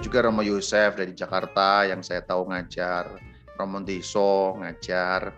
[0.00, 3.20] juga Romo Yosef dari Jakarta yang saya tahu ngajar,
[3.60, 5.30] Romo Deso ngajar,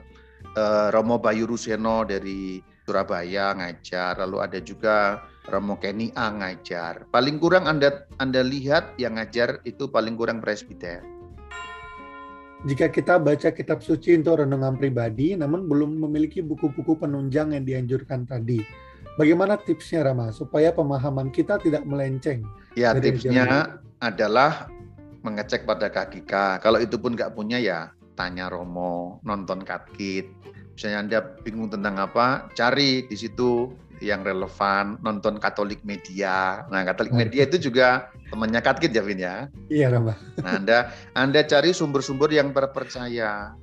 [0.54, 7.10] uh, Romo Bayu Ruseno dari Surabaya ngajar, lalu ada juga Romo Kenny A ngajar.
[7.10, 11.02] Paling kurang Anda Anda lihat yang ngajar itu paling kurang presbiter.
[12.62, 18.22] Jika kita baca kitab suci untuk renungan pribadi, namun belum memiliki buku-buku penunjang yang dianjurkan
[18.22, 18.62] tadi,
[19.18, 22.46] bagaimana tipsnya Rama supaya pemahaman kita tidak melenceng?
[22.78, 24.66] Ya, tipsnya adalah
[25.22, 26.58] mengecek pada KGK.
[26.58, 30.26] Kalau itu pun nggak punya ya tanya Romo, nonton katkit.
[30.74, 33.70] Misalnya Anda bingung tentang apa, cari di situ
[34.02, 36.66] yang relevan, nonton Katolik Media.
[36.66, 39.46] Nah, Katolik Media itu juga temannya Katkit ya, Vin ya?
[39.70, 40.18] Iya, Rama.
[40.42, 40.78] Nah, Anda
[41.14, 43.54] Anda cari sumber-sumber yang terpercaya.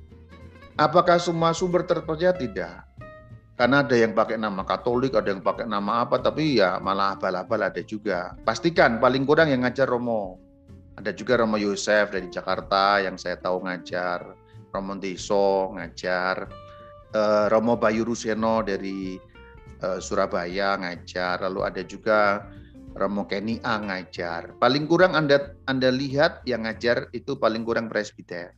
[0.80, 2.32] Apakah semua sumber terpercaya?
[2.32, 2.74] Tidak.
[3.60, 7.60] Karena ada yang pakai nama Katolik, ada yang pakai nama apa, tapi ya malah abal-abal
[7.60, 8.32] ada juga.
[8.40, 10.40] Pastikan paling kurang yang ngajar Romo.
[10.96, 14.32] Ada juga Romo Yosef dari Jakarta yang saya tahu ngajar.
[14.72, 16.48] Romo Deso ngajar.
[17.12, 19.20] Uh, Romo Bayu Ruseno dari
[19.84, 22.48] uh, Surabaya ngajar, lalu ada juga
[22.96, 24.56] Romo Kenny A ngajar.
[24.56, 28.56] Paling kurang Anda Anda lihat yang ngajar itu paling kurang presbiter.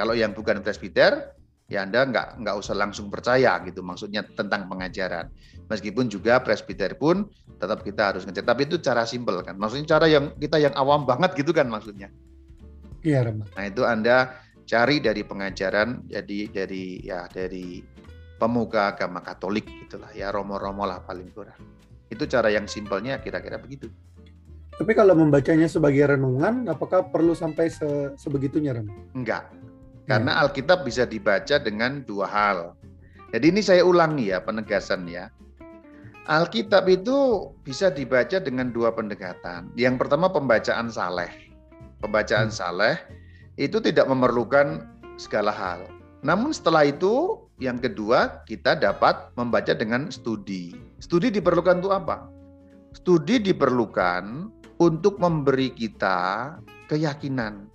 [0.00, 1.36] Kalau yang bukan presbiter,
[1.70, 5.30] ya Anda nggak nggak usah langsung percaya gitu maksudnya tentang pengajaran.
[5.70, 7.30] Meskipun juga presbiter pun
[7.62, 8.42] tetap kita harus ngajar.
[8.42, 9.54] Tapi itu cara simpel kan.
[9.54, 12.10] Maksudnya cara yang kita yang awam banget gitu kan maksudnya.
[13.06, 13.46] Iya, Rama.
[13.54, 14.34] Nah, itu Anda
[14.66, 17.80] cari dari pengajaran jadi dari ya dari
[18.36, 21.58] pemuka agama Katolik gitulah ya romo-romo lah paling kurang.
[22.10, 23.86] Itu cara yang simpelnya kira-kira begitu.
[24.74, 28.88] Tapi kalau membacanya sebagai renungan, apakah perlu sampai se sebegitunya, Ram?
[29.12, 29.52] Enggak.
[30.10, 30.38] Karena ya.
[30.42, 32.74] Alkitab bisa dibaca dengan dua hal.
[33.30, 35.30] Jadi ini saya ulangi ya penegasan ya.
[36.26, 39.70] Alkitab itu bisa dibaca dengan dua pendekatan.
[39.78, 41.30] Yang pertama pembacaan saleh.
[42.02, 42.58] Pembacaan hmm.
[42.58, 42.98] saleh
[43.54, 44.82] itu tidak memerlukan
[45.14, 45.86] segala hal.
[46.26, 50.74] Namun setelah itu yang kedua kita dapat membaca dengan studi.
[50.98, 52.26] Studi diperlukan untuk apa?
[52.98, 54.50] Studi diperlukan
[54.82, 56.58] untuk memberi kita
[56.90, 57.69] keyakinan.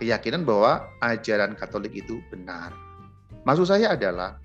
[0.00, 2.72] Keyakinan bahwa ajaran Katolik itu benar.
[3.44, 4.40] Maksud saya adalah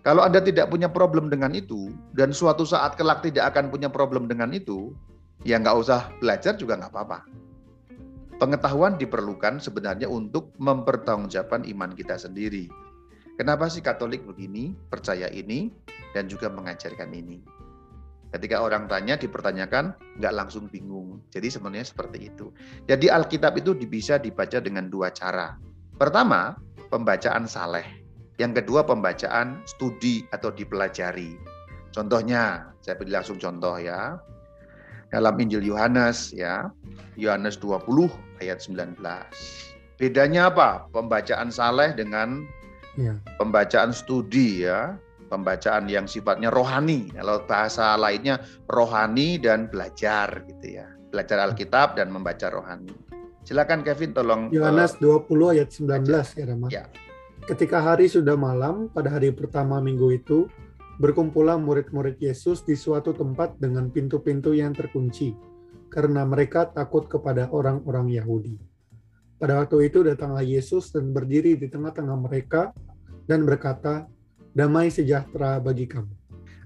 [0.00, 4.24] kalau Anda tidak punya problem dengan itu dan suatu saat kelak tidak akan punya problem
[4.28, 4.96] dengan itu,
[5.44, 7.24] ya nggak usah belajar juga nggak apa-apa.
[8.36, 12.68] Pengetahuan diperlukan sebenarnya untuk mempertanggungjawabkan iman kita sendiri.
[13.40, 15.72] Kenapa sih Katolik begini, percaya ini,
[16.12, 17.40] dan juga mengajarkan ini?
[18.34, 21.22] Ketika orang tanya, dipertanyakan, nggak langsung bingung.
[21.30, 22.50] Jadi sebenarnya seperti itu.
[22.90, 25.54] Jadi Alkitab itu bisa dibaca dengan dua cara.
[25.94, 26.58] Pertama,
[26.90, 27.86] pembacaan saleh.
[28.42, 31.38] Yang kedua, pembacaan studi atau dipelajari.
[31.94, 34.18] Contohnya, saya pilih langsung contoh ya
[35.14, 36.74] dalam Injil Yohanes ya.
[37.14, 38.10] Yohanes 20
[38.42, 38.98] ayat 19.
[39.94, 40.90] Bedanya apa?
[40.90, 42.42] Pembacaan saleh dengan
[42.98, 43.14] ya.
[43.38, 44.98] pembacaan studi ya.
[45.28, 47.10] Pembacaan yang sifatnya rohani.
[47.12, 50.86] Kalau bahasa lainnya rohani dan belajar gitu ya.
[51.10, 52.92] Belajar Alkitab dan membaca rohani.
[53.44, 56.22] Silakan Kevin tolong Yohanes 20 ayat 19 baca.
[56.32, 56.66] ya Rama.
[56.72, 56.84] Ya.
[57.44, 60.48] Ketika hari sudah malam pada hari pertama minggu itu
[60.94, 65.34] Berkumpullah murid-murid Yesus di suatu tempat dengan pintu-pintu yang terkunci,
[65.90, 68.54] karena mereka takut kepada orang-orang Yahudi.
[69.34, 72.70] Pada waktu itu datanglah Yesus dan berdiri di tengah-tengah mereka
[73.26, 74.06] dan berkata,
[74.54, 76.10] "Damai sejahtera bagi kamu."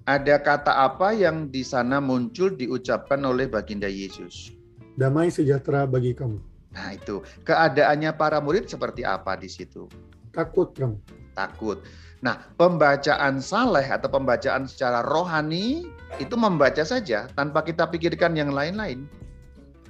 [0.09, 4.57] Ada kata apa yang di sana muncul diucapkan oleh baginda Yesus?
[4.97, 6.41] Damai sejahtera bagi kamu.
[6.73, 7.21] Nah, itu.
[7.45, 9.85] Keadaannya para murid seperti apa di situ?
[10.33, 10.97] Takut, Bang.
[11.37, 11.85] Takut.
[12.25, 15.87] Nah, pembacaan saleh atau pembacaan secara rohani
[16.19, 19.07] itu membaca saja tanpa kita pikirkan yang lain-lain.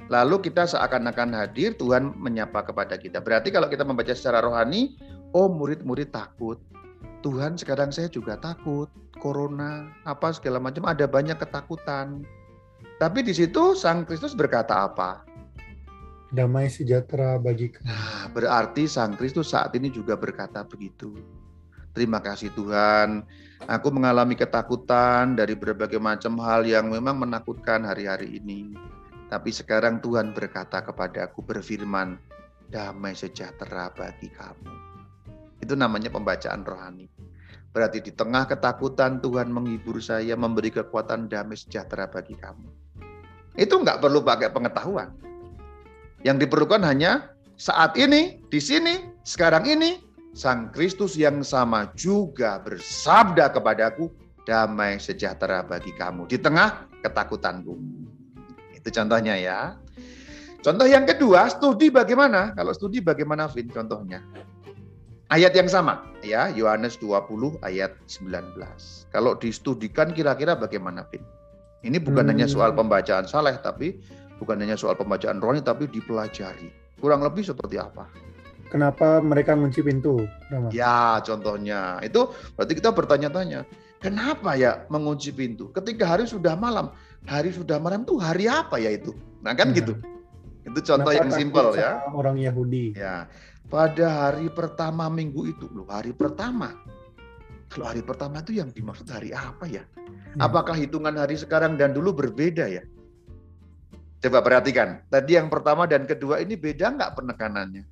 [0.09, 3.21] Lalu kita seakan-akan hadir, Tuhan menyapa kepada kita.
[3.21, 4.97] Berarti kalau kita membaca secara rohani,
[5.37, 6.61] oh murid-murid takut.
[7.23, 8.89] Tuhan sekarang saya juga takut.
[9.19, 12.23] Corona, apa segala macam, ada banyak ketakutan.
[13.03, 15.27] Tapi di situ Sang Kristus berkata apa?
[16.31, 17.83] Damai sejahtera bagi kamu.
[17.83, 21.19] Nah, berarti Sang Kristus saat ini juga berkata begitu
[21.99, 23.27] Terima kasih Tuhan.
[23.67, 28.71] Aku mengalami ketakutan dari berbagai macam hal yang memang menakutkan hari-hari ini.
[29.27, 32.23] Tapi sekarang Tuhan berkata kepada aku berfirman,
[32.71, 34.98] damai sejahtera bagi kamu.
[35.59, 37.11] Itu namanya pembacaan rohani.
[37.75, 42.69] Berarti di tengah ketakutan Tuhan menghibur saya, memberi kekuatan damai sejahtera bagi kamu.
[43.59, 45.13] Itu nggak perlu pakai pengetahuan.
[46.23, 50.09] Yang diperlukan hanya saat ini, di sini, sekarang ini,
[50.39, 54.07] Sang Kristus yang sama juga bersabda kepadaku,
[54.47, 57.75] damai sejahtera bagi kamu di tengah ketakutanku.
[58.71, 59.75] Itu contohnya ya.
[60.63, 62.55] Contoh yang kedua, studi bagaimana?
[62.55, 63.67] Kalau studi bagaimana, Vin?
[63.67, 64.23] Contohnya.
[65.29, 68.57] Ayat yang sama, ya, Yohanes 20 ayat 19.
[69.13, 71.21] Kalau distudikan kira-kira bagaimana, Vin?
[71.85, 72.33] Ini bukan hmm.
[72.33, 74.01] hanya soal pembacaan saleh, tapi
[74.41, 76.73] bukan hanya soal pembacaan rohani, tapi dipelajari.
[76.97, 78.09] Kurang lebih seperti apa?
[78.73, 80.25] Kenapa mereka mengunci pintu?
[80.49, 80.73] Nama?
[80.73, 82.01] Ya, contohnya.
[82.01, 83.69] Itu berarti kita bertanya-tanya,
[84.01, 85.69] kenapa ya mengunci pintu?
[85.77, 86.89] Ketika hari sudah malam,
[87.29, 89.13] hari sudah malam itu hari apa ya itu?
[89.45, 89.77] Nah kan hmm.
[89.77, 89.93] gitu.
[90.65, 92.01] Itu contoh kenapa yang simpel ya.
[92.13, 92.97] Orang Yahudi.
[92.97, 93.29] Ya,
[93.69, 96.73] pada hari pertama minggu itu loh hari pertama.
[97.69, 99.85] Kalau hari pertama itu yang dimaksud hari apa ya?
[100.09, 100.41] Hmm.
[100.45, 102.85] apakah hitungan hari sekarang dan dulu berbeda ya?
[104.25, 105.05] Coba perhatikan.
[105.13, 107.85] Tadi yang pertama dan kedua ini beda nggak penekanannya?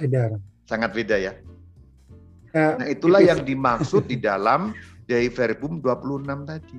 [0.00, 0.36] Beda.
[0.64, 1.32] Sangat beda ya.
[2.52, 3.28] Nah itulah itu...
[3.32, 4.72] yang dimaksud di dalam
[5.04, 6.78] dari verbum 26 tadi.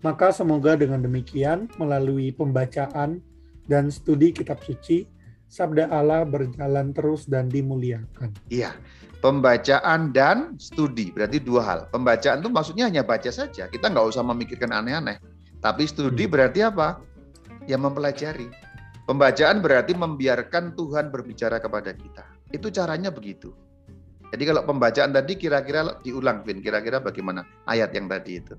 [0.00, 3.20] Maka semoga dengan demikian melalui pembacaan
[3.68, 5.04] dan studi kitab suci
[5.50, 8.30] sabda Allah berjalan terus dan dimuliakan.
[8.46, 8.78] Iya,
[9.18, 11.80] pembacaan dan studi berarti dua hal.
[11.90, 15.18] Pembacaan itu maksudnya hanya baca saja, kita nggak usah memikirkan aneh-aneh.
[15.58, 16.32] Tapi studi hmm.
[16.32, 17.02] berarti apa?
[17.66, 18.48] Ya mempelajari.
[19.04, 22.24] Pembacaan berarti membiarkan Tuhan berbicara kepada kita.
[22.54, 23.50] Itu caranya begitu.
[24.30, 28.54] Jadi kalau pembacaan tadi kira-kira diulang, Vin, kira-kira bagaimana ayat yang tadi itu?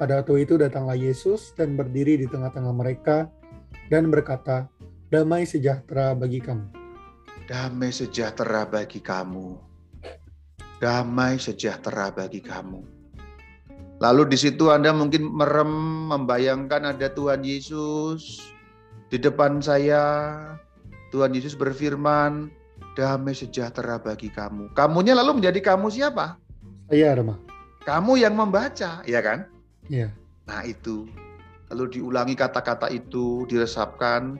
[0.00, 3.28] Pada waktu itu datanglah Yesus dan berdiri di tengah-tengah mereka
[3.92, 4.64] dan berkata,
[5.06, 6.66] damai sejahtera bagi kamu.
[7.46, 9.54] Damai sejahtera bagi kamu.
[10.82, 12.82] Damai sejahtera bagi kamu.
[14.02, 15.70] Lalu di situ Anda mungkin merem
[16.12, 18.50] membayangkan ada Tuhan Yesus
[19.08, 20.36] di depan saya.
[21.14, 22.50] Tuhan Yesus berfirman,
[22.98, 24.74] damai sejahtera bagi kamu.
[24.74, 26.36] Kamunya lalu menjadi kamu siapa?
[26.90, 27.38] Saya, Rama.
[27.86, 29.46] Kamu yang membaca, ya kan?
[29.86, 30.10] Iya.
[30.50, 31.06] Nah itu.
[31.70, 34.36] Lalu diulangi kata-kata itu, diresapkan,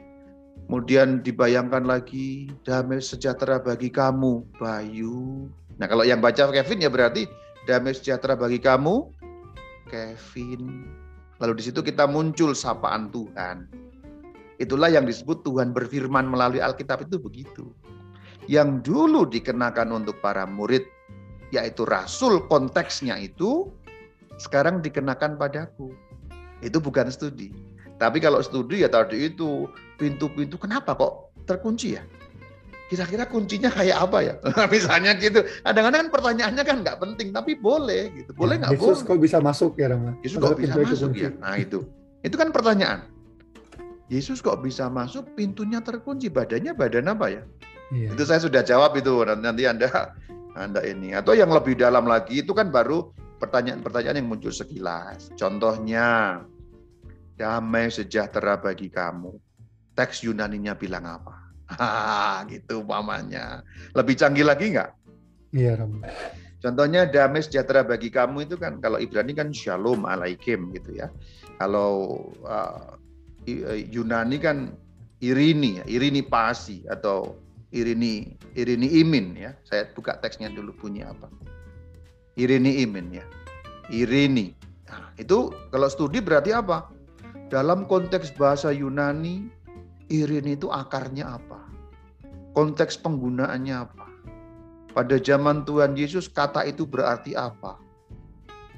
[0.65, 5.47] Kemudian dibayangkan lagi damai sejahtera bagi kamu, Bayu.
[5.77, 7.29] Nah kalau yang baca Kevin ya berarti
[7.69, 9.13] damai sejahtera bagi kamu,
[9.93, 10.89] Kevin.
[11.37, 13.69] Lalu di situ kita muncul sapaan Tuhan.
[14.57, 17.77] Itulah yang disebut Tuhan berfirman melalui Alkitab itu begitu.
[18.49, 20.89] Yang dulu dikenakan untuk para murid,
[21.53, 23.69] yaitu rasul konteksnya itu,
[24.41, 25.93] sekarang dikenakan padaku.
[26.65, 27.53] Itu bukan studi.
[27.97, 29.65] Tapi kalau studi ya tadi itu
[29.97, 32.03] pintu-pintu kenapa kok terkunci ya?
[32.87, 34.35] Kira-kira kuncinya kayak apa ya?
[34.75, 35.43] Misalnya gitu.
[35.67, 38.31] Kadang-kadang kan pertanyaannya kan nggak penting, tapi boleh gitu.
[38.37, 38.95] Boleh nggak ya, boleh?
[38.95, 40.15] Yesus kok bisa masuk ya, Rama?
[40.23, 41.35] Yesus kok bisa masuk ya?
[41.43, 41.83] Nah itu.
[42.23, 43.17] Itu kan pertanyaan.
[44.07, 47.43] Yesus kok bisa masuk pintunya terkunci badannya badan apa ya
[47.91, 48.15] iya.
[48.15, 50.15] itu saya sudah jawab itu nanti anda
[50.55, 53.11] anda ini atau yang lebih dalam lagi itu kan baru
[53.43, 56.41] pertanyaan-pertanyaan yang muncul sekilas contohnya
[57.37, 59.37] damai sejahtera bagi kamu.
[59.97, 61.35] Teks Yunaninya bilang apa?
[61.77, 63.61] Ah, gitu umpamanya.
[63.93, 64.91] Lebih canggih lagi nggak?
[65.53, 66.05] Iya, Ram.
[66.61, 71.13] Contohnya damai sejahtera bagi kamu itu kan kalau Ibrani kan shalom alaikum gitu ya.
[71.61, 72.97] Kalau uh,
[73.93, 74.75] Yunani kan
[75.23, 77.37] irini, irini pasi atau
[77.71, 79.53] irini irini imin ya.
[79.69, 81.29] Saya buka teksnya dulu bunyi apa.
[82.41, 83.25] Irini imin ya.
[83.93, 84.57] Irini.
[84.91, 86.96] Nah, itu kalau studi berarti apa?
[87.47, 89.47] Dalam konteks bahasa Yunani,
[90.11, 91.63] irin itu akarnya apa?
[92.59, 94.07] Konteks penggunaannya apa?
[94.91, 97.79] Pada zaman Tuhan Yesus kata itu berarti apa?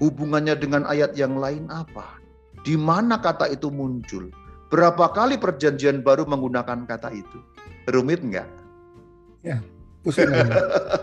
[0.04, 2.21] Hubungannya dengan ayat yang lain apa?
[2.61, 4.28] Di mana kata itu muncul?
[4.69, 7.40] Berapa kali perjanjian baru menggunakan kata itu?
[7.88, 8.50] Rumit enggak?
[9.40, 9.64] Ya,
[10.04, 10.28] pusing.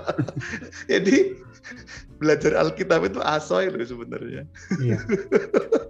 [0.92, 1.42] Jadi
[2.26, 4.50] belajar Alkitab itu asoy loh sebenarnya.
[4.82, 4.98] Iya.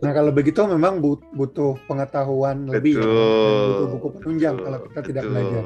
[0.03, 0.99] Nah kalau begitu memang
[1.31, 2.75] butuh pengetahuan Betul.
[2.75, 3.07] lebih, ya.
[3.71, 5.07] butuh buku penunjang kalau kita Betul.
[5.07, 5.63] tidak belajar.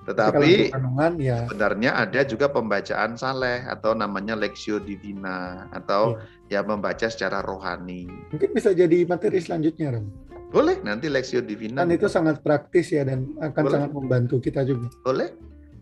[0.00, 1.38] Tetapi kandungan, ya.
[1.44, 6.16] sebenarnya ada juga pembacaan saleh atau namanya lexio divina atau
[6.48, 6.62] ya.
[6.62, 8.08] ya membaca secara rohani.
[8.32, 10.08] Mungkin bisa jadi materi selanjutnya, Ram.
[10.50, 11.84] Boleh, nanti lexio divina.
[11.84, 13.74] Kan itu sangat praktis ya dan akan Boleh.
[13.76, 14.88] sangat membantu kita juga.
[15.04, 15.30] Boleh.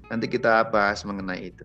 [0.09, 1.65] Nanti kita bahas mengenai itu.